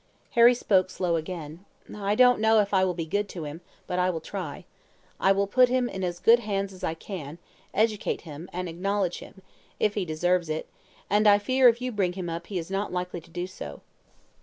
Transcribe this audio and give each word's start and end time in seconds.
"Harry 0.31 0.55
spoke 0.55 0.89
slow 0.89 1.15
again: 1.15 1.63
'I 1.95 2.15
don't 2.15 2.39
know 2.39 2.57
if 2.59 2.73
I 2.73 2.83
will 2.83 2.95
be 2.95 3.05
good 3.05 3.29
to 3.29 3.43
him, 3.43 3.61
but 3.85 3.99
I 3.99 4.09
will 4.09 4.19
try. 4.19 4.65
I 5.19 5.31
will 5.31 5.45
put 5.45 5.69
him 5.69 5.87
in 5.87 6.03
as 6.03 6.17
good 6.17 6.39
hands 6.39 6.73
as 6.73 6.83
I 6.83 6.95
can, 6.95 7.37
educate 7.71 8.21
him, 8.21 8.49
and 8.51 8.67
acknowledge 8.67 9.19
him, 9.19 9.43
if 9.79 9.93
he 9.93 10.03
deserves 10.03 10.49
it; 10.49 10.67
and 11.07 11.27
I 11.27 11.37
fear 11.37 11.69
if 11.69 11.83
you 11.83 11.91
bring 11.91 12.13
him 12.13 12.31
up 12.31 12.47
he 12.47 12.57
is 12.57 12.71
not 12.71 12.91
likely 12.91 13.21
to 13.21 13.29
do 13.29 13.45
so.' 13.45 13.81